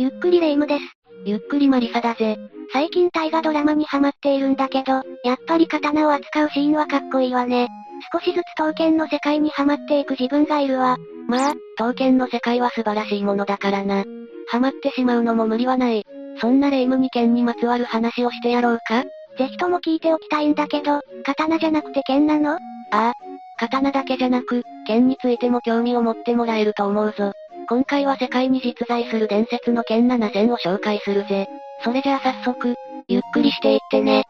[0.00, 0.82] ゆっくりレ夢ムです。
[1.26, 2.38] ゆっくりマリサだぜ。
[2.72, 7.68] 最近大河ドラマにハマっているんだけど、やっぱり刀を扱うシーンはかっこいいわね。
[8.10, 10.96] 少しずつ刀剣の世界にハマっていく自分がいるわ。
[11.28, 14.06] まあ、刀剣の世界は素晴らしいものだからな。
[14.48, 16.06] ハマってしまうのも無理はない。
[16.40, 19.02] そんなレ夢ムに剣にまつわる話をしてやろうか？
[19.36, 22.52] ぜひとも聞いておきたいんだけど、刀じゃなくて剣なの？
[22.54, 22.58] あ
[22.92, 23.12] あ、
[23.58, 27.32] 刀だけじゃなく、剣についても興味を持ってもらえると思うぞ。
[27.70, 31.48] 今回は世界に実在する伝説の剣7選を紹介するぜ。
[31.84, 32.74] それじゃあ早速、
[33.06, 34.24] ゆっくりしていってね。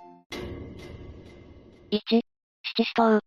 [1.91, 3.21] 1、七支刀。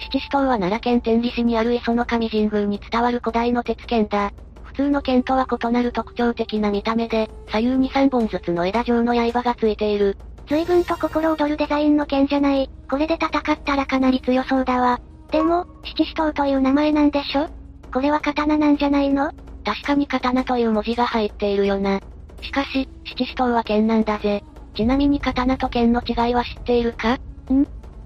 [0.00, 4.32] 七支刀は奈良県天理市にある磯の神神宮に伝わる古代の鉄剣だ。
[4.64, 10.18] 普通の剣とは異なる特徴的な見た目で、左右に3本ずつの枝状の刃がついている。
[10.46, 12.68] 随分と心躍るデザインの剣じゃない。
[12.90, 15.00] これで戦ったらかなり強そうだわ。
[15.30, 17.48] でも、七支刀という名前なんでしょ？
[17.92, 19.30] これは刀なんじゃないの？
[19.64, 22.00] 確かに刀という文字が入っているよな。
[22.42, 24.42] しかし、七支刀は剣なんだぜ。
[24.74, 27.14] ちなみに刀と剣の違いは知っているか？
[27.14, 27.18] ん？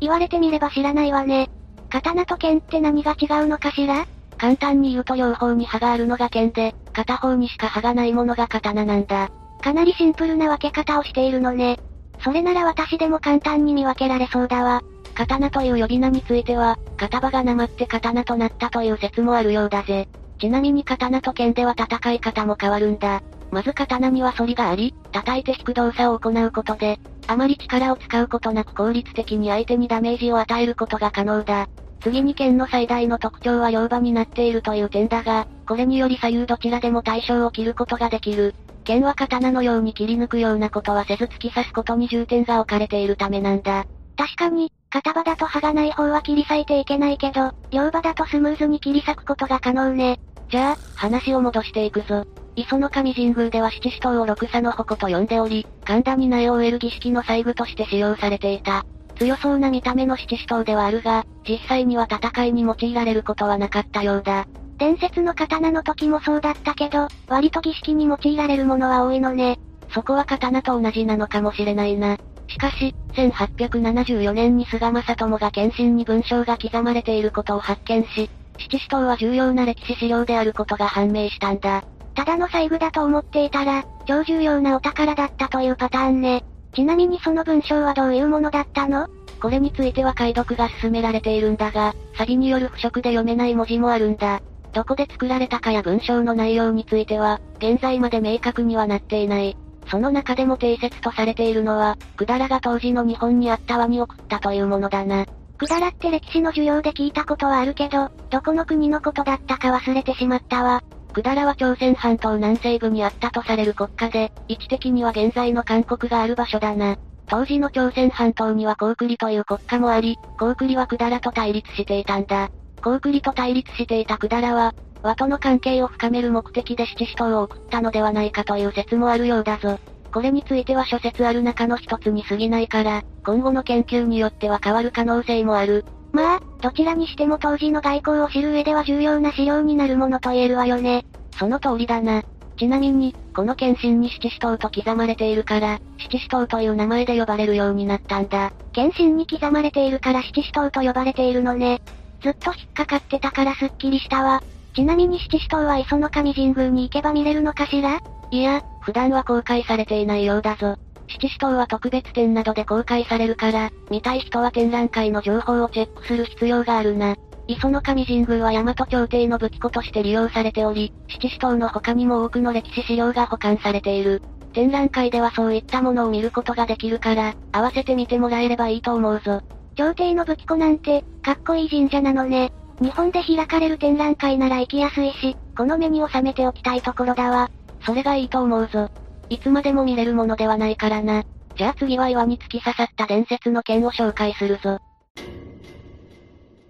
[0.00, 1.50] 言われてみれば知らないわね。
[1.90, 4.06] 刀と剣って何が違うのかしら？
[4.38, 9.28] 簡単に言うと両方に刃があるのが剣で、片方にしか刃がないものが刀なんだ。
[9.60, 11.78] かなりシンプルな分け方をしているのね。
[12.22, 14.80] それなら私でも簡単に見分けられそうだわ。
[15.14, 20.08] 刀という呼び名については、片場がなまって刀となったという説もあるようだぜ。
[20.40, 23.22] ちなみに刀と剣では戦い方も変わるんだ。
[23.50, 31.68] まず刀には反りがあり、叩いて引く動作を行うことで、あまり力を使うことなく効率的に相手にダメージを与えることが可能だ。
[32.00, 38.54] 次に剣の最大の特徴は両刃になっているという点だが、これにより左右どちらでも対象を切ることができる。
[38.84, 43.84] 剣は刀のように切り抜くようなことはせず突き刺すことに重点が置かれているためなんだ。
[44.16, 50.20] 確かに、片刃だと刃がない方は切り裂いていけないけど、両刃だとスムーズに切り裂くことが可能ね。
[50.50, 52.24] じゃあ、話を戻していくぞ。
[52.56, 58.84] 磯の神神宮では七支刀を六差の矛と呼んでおり、神田に苗を植える儀式の細具として使用されていた。
[59.16, 64.46] 強そうな見た目の七支刀ではあるが、実際には戦いに用いられることはなかったようだ。
[64.78, 69.60] 伝説の刀の時もそうだったけど、割と儀式に用いられるものは多いのね。
[69.92, 72.16] そこは刀と同じなのかもしれないな。
[72.50, 78.28] しかし、1874年に菅正智が検診に文章が刻まれていることを発見し、
[78.58, 81.84] 七支刀は重要な歴史資料であることが判明したんだ。
[82.14, 86.44] ただの細具だと思っていたら、超重要なお宝だったというパターンね。
[86.74, 89.08] ちなみにその文章はどういうものだったの？
[89.40, 94.42] これについては解読が進められているんだが、サビによる腐食で読めない文字もあるんだ。
[94.72, 99.56] どこで作られたかや文章の内容については、現在まで明確にはなっていない。
[99.90, 105.26] その中でも定説とされているのは、百済が当時の日本にあった輪に送ったというものだな。
[105.60, 110.82] 百済って歴史の授業で聞いたことはあるけど、どこの国のことだったか忘れてしまったわ。
[111.08, 116.96] 百済は朝鮮半島南西部にあったとされる国家で、位置的には現在の韓国がある場所だな。
[117.26, 122.48] 当時の朝鮮半島には高栗という国家もあり、高栗は百済と対立していたんだ。
[122.80, 124.72] 高栗と対立していた百済は、
[125.02, 129.78] 和との関係を深める目的で七支刀を送ったのではないかという説もあるようだぞ。
[130.12, 135.84] これについては諸説ある中の一つに過ぎないから、今後の研究によっては変わる可能性もある。
[136.12, 141.04] まあ、どちらにしても当時の外交を知る上では重要な資料になるものと言えるわよね。
[141.38, 142.22] その通りだな。
[142.58, 148.52] ちなみに、この検診に七支刀と刻まれているから、七支刀という名前で呼ばれるようになったんだ。
[148.72, 151.80] 検診に刻まれているから七支刀と呼ばれているのね。
[152.22, 154.42] ずっと引っかかってたからすっきりしたわ。
[154.74, 157.98] ちなみに七支刀は磯の神神宮に行けば見れるのかしら？
[158.30, 160.76] いや、普段は公開されていないようだぞ。
[161.08, 167.16] 七支刀は特別展などで公開されるから、見たい人は展覧会の情報をチェックする必要があるな。
[167.48, 174.22] 磯の神神宮は大和朝廷の武器庫として利用されており、七支刀の他にも多くの歴史資料が保管されている。
[174.52, 179.40] 展覧会ではそういったものを見ることができるから、合わせて見てもらえればいいと思うぞ。
[179.76, 182.52] 朝廷の武器庫なんて、かっこいい神社なのね。
[182.80, 187.50] 日本で開かれる展覧会なら行きやすいし、この目に収めておきたいところだわ。
[187.84, 188.88] それがいいと思うぞ。
[189.28, 191.24] いつまでも見れるものではないからな。
[191.56, 194.78] じゃあ次は岩に突き刺さった伝説の剣を紹介するぞ。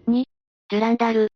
[0.08, 0.24] 2、
[0.70, 1.30] デュランダル。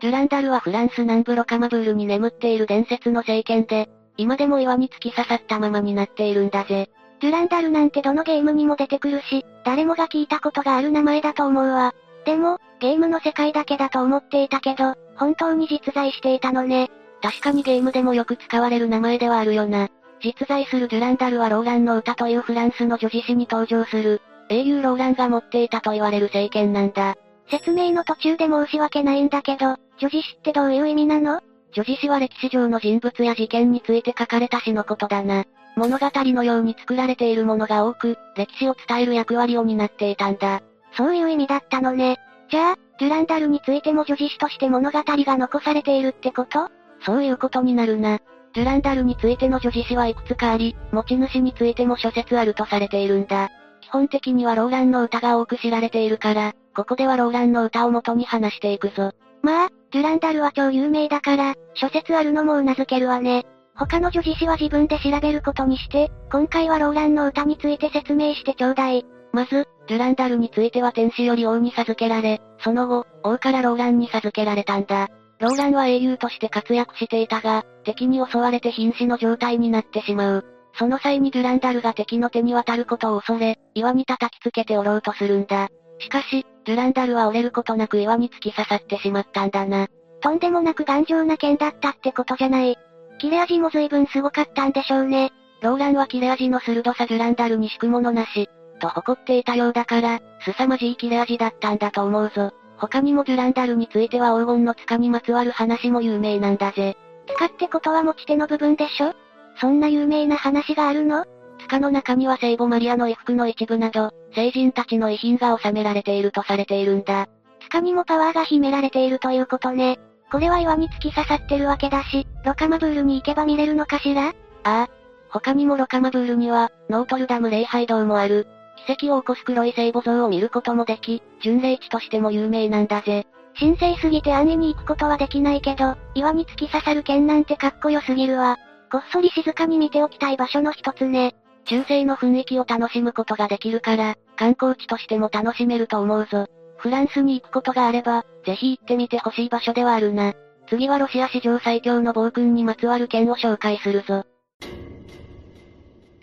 [0.00, 6.90] デュランダルはフランス南部ロカマブールに眠っている伝説の聖剣で、今でも岩に突き刺さったままになっているんだぜ。
[7.20, 11.94] デュランダルなんてどのゲームにも出てくるし、誰もが聞いたことがある名前だと思うわ。
[12.24, 16.90] でも、ゲームの世界だけだと思っていたけど、本当に実在していたのね。
[17.22, 19.88] 確かにゲームでもよく使われる名前ではあるよな。
[20.22, 27.16] 実在するデュランダルはローランの歌というフランスの女子誌に登場する、英雄ローランが持っていたと言われる聖剣なんだ。
[27.50, 31.40] 説明の途中で申し訳ないんだけど、女子誌ってどういう意味なの？
[31.72, 35.44] 女子誌は歴史上の人物や事件について書かれた詩のことだな。
[35.76, 40.60] 物語のように作られているものが多く、歴史を伝える役割を担っていたんだ。
[40.98, 42.18] そういう意味だったのね。
[42.50, 46.68] じゃあ、デュランダルについても女子誌として物語が残されているってこと？
[47.06, 48.18] そういうことになるな。
[48.54, 53.48] デュランダルについての女子誌はいくつかあり、持ち主についても諸説あるとされているんだ。
[53.80, 59.12] 基本的にはローランの歌が多く知られているから、ここではローランの歌を元に話していくぞ。
[59.42, 63.46] まあ、デュランダルは超有名だから、諸説あるのも頷けるわね。
[63.76, 69.06] 他の女子誌は自分で調べることにして、今回はローランの歌について説明してちょうだい。
[69.32, 75.08] まず、デュランダルについては天使より王に授けられ、その後、王からローランに授けられたんだ。
[75.40, 80.44] ローランは英雄として活躍していたが、敵に襲われて瀕死の状態になってしまう。
[80.74, 85.68] その際にデュランダルが敵の手に渡ることを恐れ、岩に叩きつけて折ろうとするんだ。
[86.00, 89.88] しかし、デュランダルは折れることなく岩に突き刺さってしまったんだな。
[90.20, 92.76] とんでもなく頑丈な剣だったってことじゃない。
[93.18, 95.32] 切れ味も随分すごかったんでしょうね。
[95.62, 98.48] ローランは切れ味の鋭さデュランダルに敷くものなし、
[98.78, 102.52] と誇っていたようだから、凄まじい切れ味だったんだと思うぞ。
[102.76, 106.96] 他にもデュランダルについては黄金の塚にまつわる話も有名なんだぜ。
[107.26, 109.14] 塚ってことは持ち手の部分でしょ？
[109.60, 111.26] そんな有名な話があるの？
[111.60, 117.26] 塚の中には聖母マリアの衣服の一部など、聖人たちの遺品が収められているとされているんだ。
[117.64, 119.98] 塚にもパワーが秘められているということね。
[120.30, 124.28] これは岩に突き刺さってるわけだし、ロカマブールに行けば見れるのかしら？
[124.28, 124.32] あ
[124.62, 124.88] あ。
[125.30, 128.46] 他にもロカマブールには、ノートルダム礼拝堂もある。
[128.86, 133.26] 奇跡を起こす黒い聖母像を見ることもでき、巡礼地としても有名なんだぜ。
[133.58, 138.56] 神聖すぎて安易に行くことはできないけど、岩に突き刺さる剣なんてかっこよすぎるわ。
[138.90, 141.34] こっそり静かに見ておきたい場所の一つね。
[141.64, 146.46] 中世の雰囲気を楽しむことができるから、観光地としても楽しめると思うぞ。
[146.78, 150.32] フランスに行くことがあれば、ぜひ行ってみてほしい場所ではあるな。
[150.68, 154.24] 次はロシア史上最強の暴君にまつわる剣を紹介するぞ。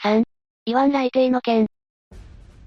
[0.01, 0.23] 3.
[0.65, 1.67] イワン雷帝の剣。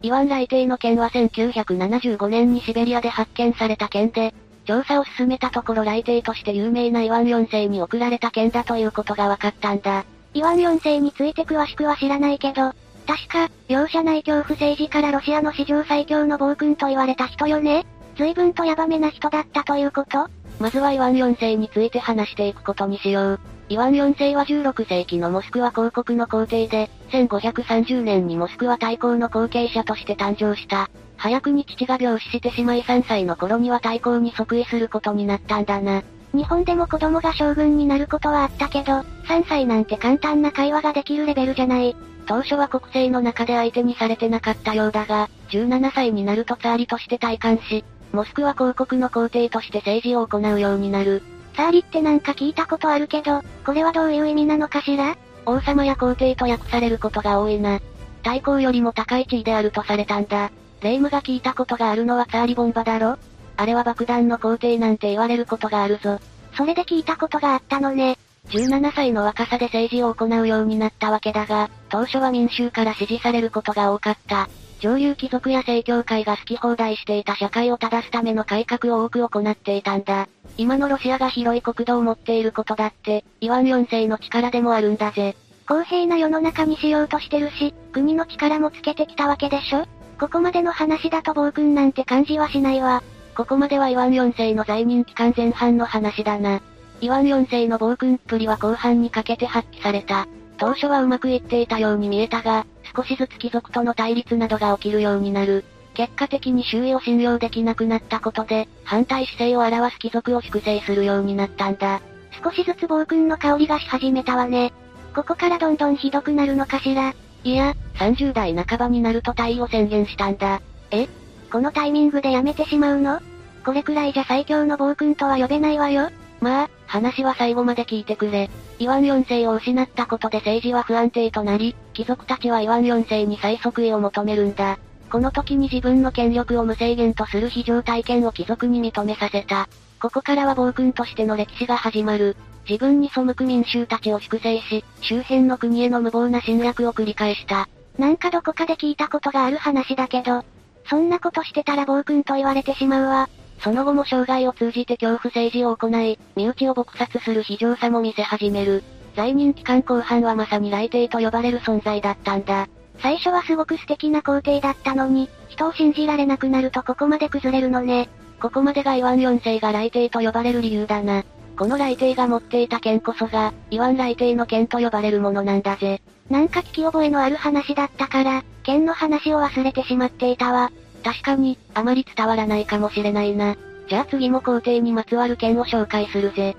[0.03, 4.33] イワン雷帝の剣は1975年にシベリアで発見された剣で、
[4.65, 10.05] 調査を進めたところ雷帝として有名なイワン4世に贈られた剣だということが分かったんだ。
[10.35, 12.73] イワン4世について詳しくは知らないけど、
[13.09, 17.87] 確か、容赦ない恐怖政治からロシアの史上最強の暴君と言われた人よね
[18.19, 20.29] 随分とヤバめな人だったということ
[20.59, 23.41] まずはイワン4世について話していくことにしよう。
[23.71, 30.89] イワン4世は16世紀のモスクワ公国の皇帝で、1530年にモスクワ大公の後継者として誕生した。
[31.19, 36.03] 早くに父が病死してしまい3歳の頃には大公に即位することになったんだな。
[36.33, 41.95] 日本でも子供が将軍になることはあったけど、3歳なんて簡単な会話ができるレベルじゃない。
[42.27, 51.23] 当初は国政の中で相手にされてなかったようだが、17歳になるとツァーリとして体感し、モスクワ公国の皇帝として政治を行うようになる。
[51.59, 55.17] ツァーリってなんか聞いたことあるけど、これはどういう意味なのかしら？
[55.45, 57.81] 王様や皇帝と訳されることが多いな。
[58.23, 60.53] 大公よりも高い地位であるとされたんだ。
[60.83, 63.19] 霊夢が聞いたことがあるのはツァーリボンバだろ？
[63.57, 66.21] あれは爆弾の皇帝なんて言われることがあるぞ。
[66.57, 68.19] それで聞いたことがあったのね。
[68.51, 74.49] 17歳の若さで政治を行うようになったわけだが、当初は民衆から支持されることが多かった。
[74.81, 80.29] 上流貴族や正教会が好き放題していた社会を正すための改革を多く行っていたんだ。
[80.57, 85.37] 今のロシアが広い国土を持っていることだって、イワン4世の力でもあるんだぜ。
[85.69, 89.85] 公平な世の中にしようとしてるし、国の力もつけてきたわけでしょ？
[90.19, 93.03] ここまでの話だと暴君なんて感じはしないわ。
[93.37, 96.61] ここまではイワン4世の在任期間前半の話だな。
[97.01, 100.27] イワン4世の暴君っぷりは後半にかけて発揮された。
[100.57, 102.67] 当初はうまくいっていたように見えたが、
[102.97, 105.65] 少しずつ貴族との対立などが起きるようになる。
[105.95, 112.01] 結果的に周囲を信用できなくなったことで、反対姿勢を表す貴族を粛清するようになったんだ。
[112.43, 114.73] 少しずつ暴君の香りがし始めたわね。
[115.15, 117.15] ここからどんどんひどくなるのかしら。
[117.43, 120.61] いや、30代半ばになると退位を宣言したんだ。
[120.93, 121.09] え？
[121.51, 123.21] このタイミングでやめてしまうの？
[123.65, 126.11] これくらいじゃ最強の暴君とは呼べないわよ。
[126.41, 128.49] まあ、話は最後まで聞いてくれ。
[128.79, 134.79] イワン4世を失ったことで政治は不安定となり、貴族たちはイワン4世に最即位を求めるんだ。
[135.11, 139.69] この時に自分の権力を無制限とする非常体験を貴族に認めさせた。
[140.01, 142.37] ここからは暴君としての歴史が始まる。
[142.71, 147.69] 自分に背く民衆たちを粛清し、周辺の国への無謀な侵略を繰り返した。
[147.99, 150.45] なんかどこかで聞いたことがある話だけど、
[150.89, 153.29] そんなことしてたら暴君と言われてしまうわ。
[153.59, 158.85] その後も生涯を通じて恐怖政治を行い、身内を撲殺する非常さも見せ始める。
[159.19, 162.69] 在任期間後半はまさに来帝と呼ばれる存在だったんだ。
[163.03, 168.09] 最初はすごく素敵な皇帝だったのに、人を信じられなくなるとここまで崩れるのね。
[168.41, 171.25] ここまでがイワン4世が来帝と呼ばれる理由だな。
[171.57, 176.01] この来帝が持っていた剣こそが、イワン来帝の剣と呼ばれるものなんだぜ。
[176.31, 180.71] なんか聞き覚えのある話だったから、剣の話を忘れてしまっていたわ。
[181.03, 183.57] 確かに、あまり伝わらないかもしれないな。
[183.89, 186.57] じゃあ次も皇帝にまつわる剣を紹介するぜ。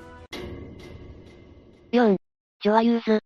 [1.93, 2.17] 4.
[2.61, 3.21] ジョアユーズ。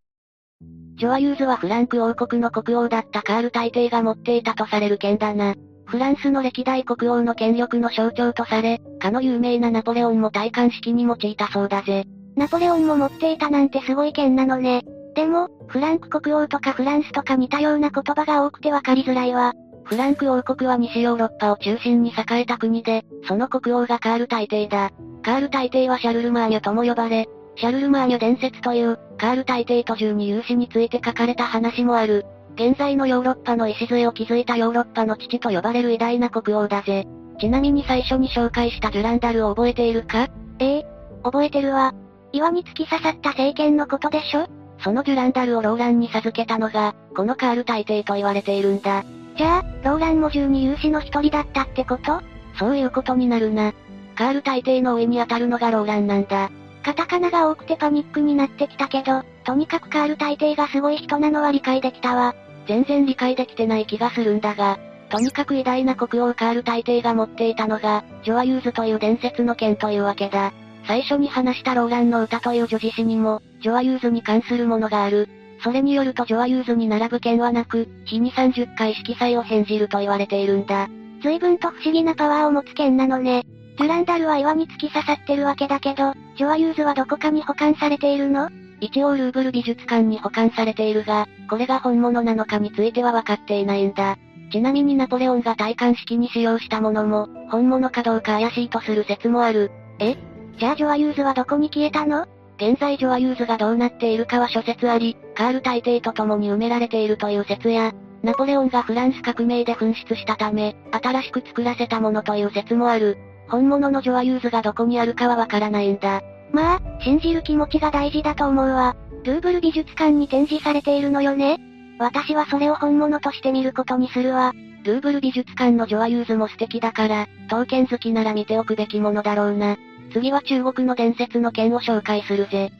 [0.96, 5.56] ジョアユーズはフランク王国の国王だったカール大帝が持っていたとされる剣だな。
[5.88, 12.06] フランスの歴代国王の権力の象徴とされ、かの有名なナポレオンも戴冠式に用いたそうだぜ。
[12.36, 14.84] ナポレオンも持っていたなんてすごい剣なのね。
[15.16, 19.54] でも、フランク国王とかフランスとか似たような言葉が多くてわかりづらいわ。
[19.84, 24.92] フランク王国は西ヨーロッパを中心に栄えた国で、その国王がカール大帝だ。
[25.24, 32.26] カール大帝はシャルルマーニュとも呼ばれ、シャルルマーニュ伝説という、カール大帝と12勇士について書かれた話もある。
[32.56, 37.08] 現在のヨーロッパの礎を築いたヨーロッパの父と呼ばれる偉大な国王だぜ。
[37.40, 40.28] ちなみに最初に紹介したジュランダルを覚えているか？
[40.60, 40.86] ええ
[41.24, 41.94] 覚えてるわ。
[42.32, 44.48] 岩に突き刺さった政権のことでしょ？
[44.80, 49.04] そのジュランダルをローランに授けたのが、このカール大帝と言われているんだ。
[49.38, 52.22] じゃあ、ローランも12勇士の一人だったってこと？
[52.60, 53.74] そういうことになるな。
[54.16, 56.52] カール大帝の上に当たるのがローランなんだ。
[56.84, 62.36] カタカナが多くてパニックになってきたけど、とにかくカール大帝がすごい人なのは理解できたわ。
[62.68, 70.54] 全然理解できてない気がするんだが、とにかく偉大な国王カール大帝が持っていたのが、ジョアユーズという伝説の剣というわけだ。
[70.86, 75.30] 最初に話したローランの歌という叙事詩にも、ジョアユーズに関するものがある。
[75.64, 80.90] それによるとジョアユーズに並ぶ剣はなく、日に30回色彩を変じると言われているんだ。
[81.22, 83.46] 随分と不思議なパワーを持つ剣なのね。
[83.78, 88.50] デュランダルは岩に突き刺さってるわけだけど、ジョアユーズはどこかに保管されているの？
[88.82, 94.18] 一応ルーブル美術館に保管されているが、これが本物なのかについては分かっていないんだ。
[94.52, 99.72] ちなみにナポレオンが戴冠式に使用したものも、本物かどうか怪しいとする説もある。
[100.00, 100.18] え？
[100.60, 102.28] じゃあジョアユーズはどこに消えたの？
[102.58, 113.18] 現在ジョアユーズがどうなっているかは諸説あり、カール大帝と共に埋められているという説や、ナポレオンがフランス革命で紛失したため、新しく作らせたものという説もある。
[113.54, 116.24] 本物のジョアユーズがどこにあるかはわからないんだ。
[116.52, 118.96] まあ、信じる気持ちが大事だと思うわ。
[119.26, 121.60] ルーブル美術館に展示されているのよね
[122.00, 124.54] 私はそれを本物として見ることにするわ。
[124.84, 129.78] ルーブル美術館のジョアユーズも素敵だから、刀剣好きなら見ておくべきものだろうな。
[130.14, 132.72] 次は中国の伝説の剣を紹介するぜ。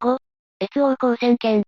[0.00, 0.16] 5、
[0.60, 1.62] 越王光線剣。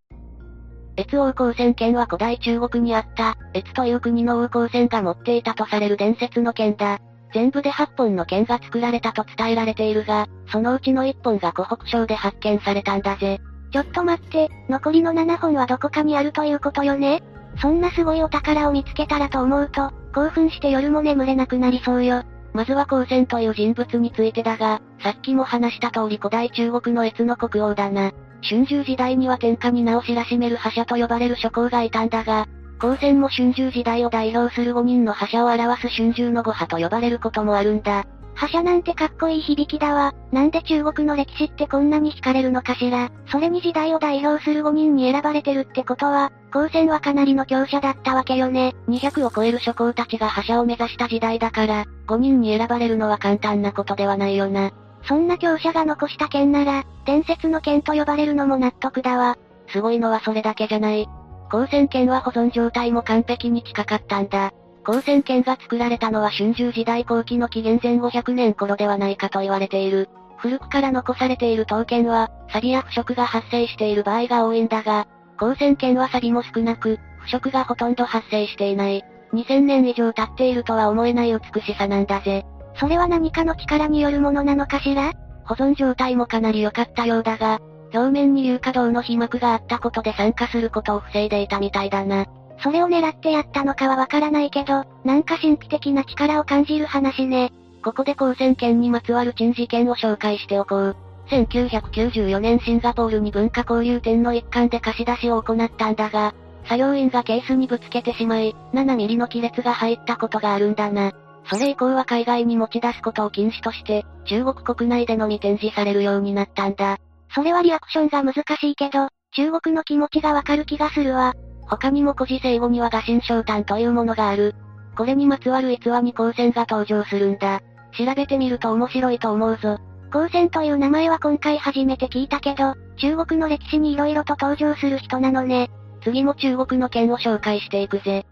[0.97, 7.01] 越王光線剣は古代中国にあった、越という国の王光線が持っていたとされる伝説の剣だ。
[7.33, 13.41] 全部で8本の剣が作られたと伝えられているが、そのうちの1本が湖北省で発見されたんだぜ。
[13.73, 17.23] ちょっと待って、残りの7本はどこかにあるということよね？
[17.61, 22.23] そんなすごいお宝を見つけたらと思うと、興奮して夜も眠れなくなりそうよ。
[22.53, 28.13] まずは光線という人物についてだが、さっきも話した通り古代中国の越の国王だな。
[28.45, 32.47] 春秋時代には天下に名を知らしめる覇者と呼ばれる諸侯がいたんだが、
[32.79, 38.05] 光線も春秋時代を代表する5人の覇者を表す春秋の5派と呼ばれることもあるんだ。
[38.37, 40.13] 覇者なんてかっこいい響きだわ。
[40.33, 43.11] なんで中国の歴史ってこんなに惹かれるのかしら。
[43.31, 48.75] それに時代を代表する5人に選ばれてるってことは、光線はかなりの強者だったわけよね。
[48.89, 54.73] 200を超える諸侯たちが覇者を目指した時代だから、5人に選ばれるのは簡単なことではないよな。
[55.07, 59.37] そんな強者が残した剣なら、伝説の剣と呼ばれるのも納得だわ。
[59.69, 61.09] すごいのはそれだけじゃない。
[61.51, 64.53] 光線剣は保存状態も完璧に近かったんだ。
[64.85, 70.09] 光線剣が作られたのは春秋時代後期の紀元前500年頃ではないかと言われている。
[70.37, 75.07] 古くから残されている刀剣は、錆や腐食が発生している場合が多いんだが、
[75.39, 79.03] 光線剣は錆も少なく、腐食がほとんど発生していない。
[79.33, 82.45] 2000年以上経っているとは思えない美しさなんだぜ。
[82.79, 85.13] それは何かの力によるものなのかしら？
[85.45, 87.61] 保存状態もかなり良かったようだが、
[87.93, 92.27] 表面に硫化銅の皮膜があったことで酸化することを防いでいたみたいだな。
[92.61, 97.53] それを狙ってやったのかはわからないけど、なんか神秘的な力を感じる話ね。
[97.85, 100.97] ここで光線圏にまつわる珍事件を紹介しておこう。
[101.29, 111.13] 1994年シンガポールに文化交流展の一環で貸し出しを行ったんだが、作業員がケースにぶつけてしまい、7ミリの亀裂が入ったことがあるんだな。
[111.51, 116.99] それ以降は海外に持ち出すことを禁止として、中国国内でのみ展示されるようになったんだ。
[117.35, 121.35] それはリアクションが難しいけど、中国の気持ちがわかる気がするわ。
[121.67, 124.55] 他にも古事成語には画心昇胆というものがある。
[124.97, 127.61] これにまつわる逸話に光線が登場するんだ。
[127.97, 129.79] 調べてみると面白いと思うぞ。
[130.11, 135.71] 光線という名前は今回初めて聞いたけど、中国の歴史に色々と登場する人なのね。
[136.03, 138.25] 次も中国の剣を紹介していくぜ。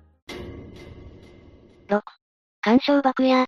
[1.89, 2.01] 6.
[2.65, 3.45] 干渉爆屋。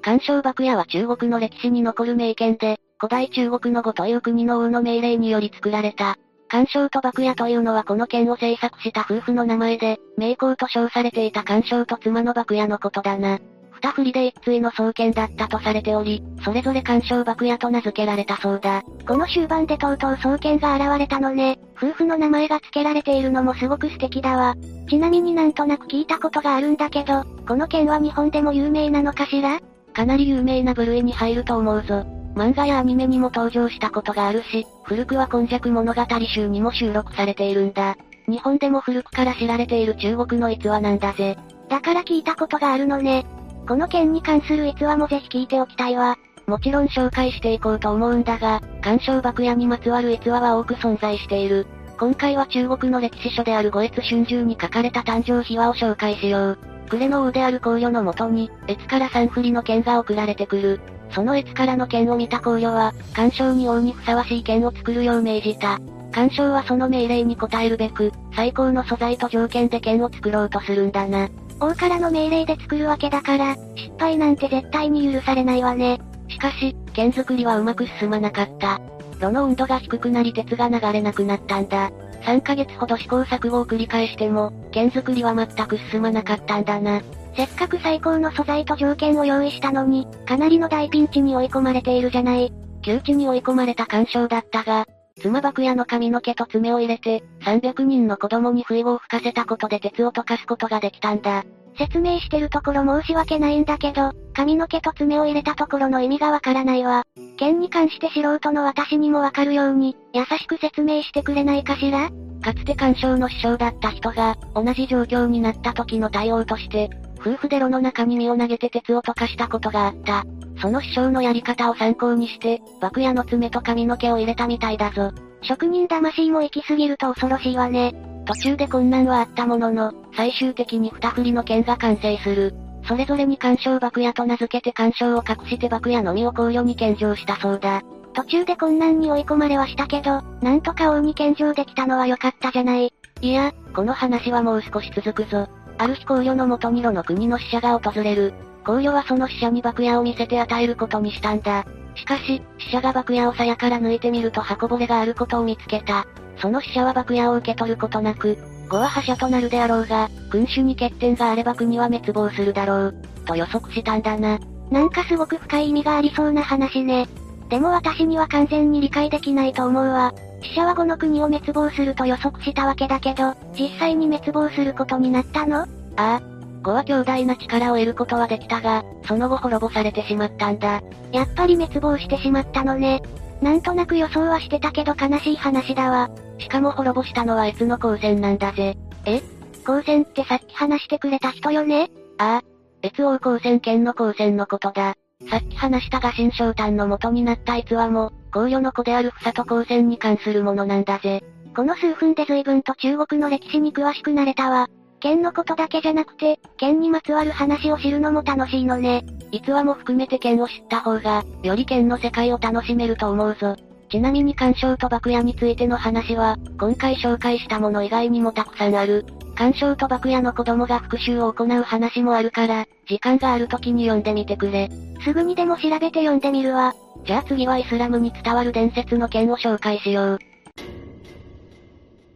[0.00, 6.16] 干渉爆屋は中国の歴史に残る名剣で、古代中国の呉という国の王の命令により作られた。
[6.46, 13.40] 干渉と爆屋というのはこの剣を製作した夫婦の名前で、名工と称されていた干渉と妻の爆屋のことだな。
[13.82, 18.82] 二振りで一対の創建だったとされており、それぞれ干渉爆屋と名付けられたそうだ。
[19.08, 21.58] この終盤でとうとう創建が現れたのね。
[21.84, 24.56] 夫婦の名前が付けられているのもすごく素敵だわ。
[24.88, 29.60] ちなみになんとなく聞いたことがあるんだけど、この剣は日本でも有名なのかしら？
[29.92, 32.06] かなり有名な部類に入ると思うぞ。
[32.34, 36.02] 漫画やアニメにも登場したことがあるし、古くは今昔物語
[36.34, 37.96] 集にも収録されているんだ。
[38.26, 41.36] 日本でも古くから知られている中国の逸話なんだぜ。
[41.68, 43.26] だから聞いたことがあるのね。
[43.68, 46.16] この件に関する逸話もぜひ聞いておきたいわ。
[46.46, 51.66] もちろん紹介していこうと思うんだが、干渉爆屋にまつわる逸話は多く存在している。
[51.98, 56.58] 今回は中国の歴史書である五越春秋に書かれた誕生秘話を紹介しよう。
[56.90, 60.80] クレの王である皇女のもとに、越から三振りの剣が送られてくる。
[61.10, 65.78] その越からの剣を見た皇女は、干渉に王にふさわしい剣を作るよう命じた。
[66.12, 71.28] 干渉はその命令に応えるべく、最高の素材と条件で剣を作ろうとするんだな。
[71.60, 76.00] 王からの命令で作るわけだから、失敗なんて絶対に許されないわね。
[76.34, 78.80] しかし、剣作りはうまく進まなかった。
[79.20, 81.90] 炉の温度が低くなり鉄が流れなくなったんだ。
[82.22, 87.02] 3ヶ月ほど試行錯誤を繰り返しても、剣作りは全く進まなかったんだな。
[87.36, 92.52] せっかく最高の素材と条件を用意したのに、かなりの大ピンチに追い込まれているじゃない。
[92.82, 94.86] 窮地に追い込まれた干渉だったが、
[95.20, 101.44] 妻爆屋の髪の毛と爪を入れて、300人の子供に不意を吹かせたことで鉄を溶かすことができたんだ。
[101.76, 107.04] 説明してるところ申し訳ないんだけど、髪の毛と爪を入れたところの意味がわからないわ。
[107.36, 112.10] 剣に関して素人の私にもわかるように、優しく説明してくれないかしら？
[112.42, 120.24] かつて干渉の師匠だった人が、同じ状況になった時の対応として、夫婦で炉の中に身を投げて鉄を溶かしたことがあった。
[120.60, 125.10] その師匠のやり方を参考にして、爆屋の爪と髪の毛を入れたみたいだぞ。
[125.44, 127.94] 職人魂も行き過ぎると恐ろしいわね。
[128.26, 132.54] 途中で困難はあったものの、最終的に二振りの剣が完成する。
[132.86, 137.82] それぞれに干渉爆屋と名付けて干渉を隠して爆屋のみを考慮に献上したそうだ。
[138.14, 142.92] 途中で困難に追い込まれはしたけど、なんとか王に献上できたのは良かったじゃない。
[143.20, 145.48] いや、この話はもう少し続くぞ。
[145.76, 148.32] ある日考慮の元に炉の国の使者が訪れる。
[148.64, 151.64] 考慮はその使者に爆屋を見せて与えることにしたんだ。
[151.94, 156.06] しかし、死者が爆屋を鞘から抜いてみると箱ぼれがあることを見つけた。
[156.38, 158.36] その死者は爆屋を受け取ることなく、
[158.68, 162.94] 語は覇者となるであろうが、君主に欠点があれば国は滅亡するだろう、
[163.26, 164.38] と予測したんだな。
[164.70, 167.06] なんかすごく深い意味がありそうな話ね。
[167.50, 170.12] でも私には完全に理解できないと思うわ。
[170.42, 175.60] 死者は語の国を滅亡すると予測したわけだけど、実際に滅亡することになったの？
[175.60, 176.33] ああ。
[176.64, 180.82] 語は強大な力を得ることはできたが、その後滅ぼされてしまったんだ。
[181.12, 183.02] やっぱり滅亡してしまったのね。
[183.40, 186.10] なんとなく予想はしてたけど悲しい話だわ。
[186.38, 188.76] しかも滅ぼしたのは越の光線なんだぜ。
[189.04, 189.22] え？
[189.60, 191.90] 光線ってさっき話してくれた人よね？
[192.18, 192.86] ああ。
[192.86, 194.94] 越王光線剣の光線のことだ。
[195.30, 201.22] さっき話したが新昇丹の元になった逸話も、皇女の子である房と光線に関するものなんだぜ。
[201.54, 204.68] この数分で随分と中国の歴史に詳しくなれたわ。
[205.04, 209.04] 剣のことだけじゃなくて、剣にまつわる話を知るのも楽しいのね。
[209.32, 213.54] 逸話も含めて剣を知った方が、より剣の世界を楽しめると思うぞ。
[213.90, 219.04] ちなみに干渉と爆屋についての話は、今回紹介したもの以外にもたくさんある。
[219.34, 224.70] 干渉と爆屋の子供が復讐を行う話もあるから、時間がある時に読んでみてくれ。
[225.04, 226.74] すぐにでも調べて読んでみるわ。
[227.04, 230.18] じゃあ次はイスラムに伝わる伝説の剣を紹介しよう。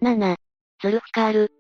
[0.01, 0.37] 7.
[0.81, 1.58] ズルフィカール。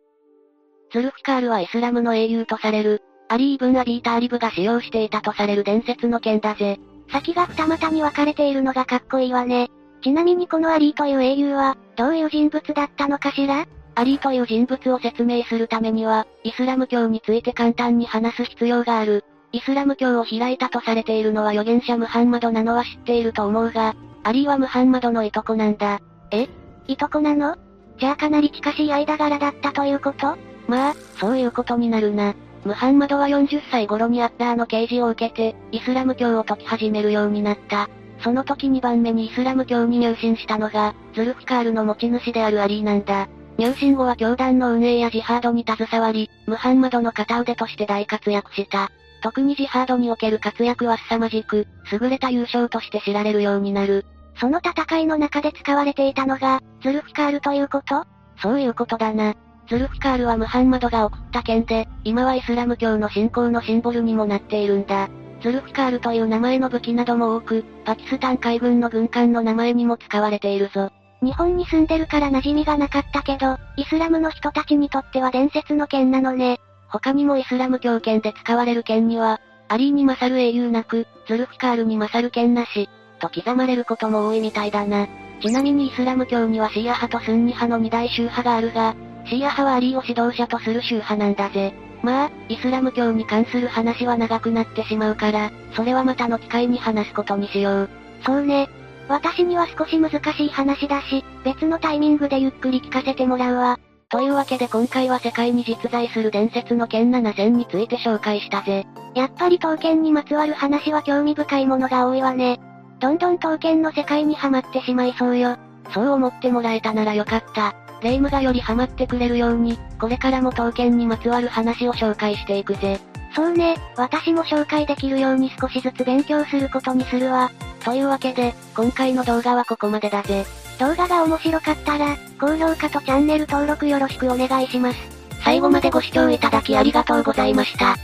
[0.91, 6.79] ズルフィカールはイスラムの英雄とされる、アリー・イブン・アビー・ターリブが使用していたとされる伝説の剣だぜ。
[7.11, 9.71] 先が二股に分かれているのがかっこいいわね。
[10.03, 13.67] ちなみにこのアリーという英雄は、どういう人物だったのかしら？
[13.97, 19.25] アリーという人物を説明するためには、イスラム教について簡単に話す必要がある。
[19.53, 26.01] イスラム教を開いたとされているのは預言者ムハンマドなのは知っていると思うが、アリーはムハンマドのいとこなんだ。
[26.31, 26.49] え？
[26.87, 27.57] いとこなの？
[27.99, 30.37] じゃあかなり近しい間柄だったということ？
[30.69, 32.35] まあ、そういうことになるな。
[32.65, 37.89] ムハンマドは40歳頃にアッラーの啓示を受けて、イスラム教を説き始めるようになった。
[38.21, 43.29] その時2番目にイスラム教に入信したのが、ズルフカールの持ち主であるアリーなんだ。
[43.57, 48.91] 入信後は教団の運営やジハードに携わり、ムハンマドの片腕として大活躍した。
[49.23, 54.05] 特にジハードにおける活躍は凄まじく、優れた優勝として知られるようになる。
[54.37, 58.05] その戦いの中で使われていたのが、ズルフカールということ？
[58.41, 59.35] そういうことだな。
[59.69, 65.09] ズルフカールはムハンマドが送った剣で、今はイスラム教の信仰のシンボルにもなっているんだ。
[65.43, 70.91] ズルフカールという名前の武器なども多く、パキスタン海軍の軍艦の名前にも使われているぞ。
[71.21, 76.59] 日本に住んでるから馴染みがなかったけど、イスラムの人たちにとっては伝説の剣なのね。
[76.89, 82.89] 他にもイスラム教剣で使われる剣には、アリーに勝る英雄なく、ズルフカールに勝る剣なし、
[83.21, 85.09] と刻まれることも多いみたいだな。
[85.43, 88.95] ちなみにイスラム教にはシーア派とスンニ派の二大宗派があるが、
[89.29, 91.75] シーア派はアリーを指導者とする宗派なんだぜ。
[92.03, 97.91] まあ、イスラム教に関する話は長くなってしまうから、それはまたの機会に話すことにしよう。
[98.25, 98.69] そうね。
[99.09, 103.79] 私には少し難しい話だし、別のタイミングでゆっくり聞かせてもらうわ。
[104.11, 108.87] というわけで今回は世界に実在する伝説の剣7000について紹介したぜ。
[109.15, 112.59] やっぱり刀剣にまつわる話は興味深いものが多いわね。
[113.01, 115.57] どんどん刀剣の世界にはまってしまいそうよ。
[115.93, 117.75] そう思ってもらえたならよかった。
[118.03, 123.01] レイムがよりハマってくれるように、これからも刀剣にまつわる話を紹介していくぜ。
[123.35, 127.51] そうね、私も紹介できるように少しずつ勉強することにするわ。
[127.85, 130.45] というわけで、今回の動画はここまでだぜ。
[130.79, 134.99] 動画が面白かったら、高評価とチャンネル登録よろしくお願いします。
[135.45, 137.97] 最後までご視聴いただきありがとうございました。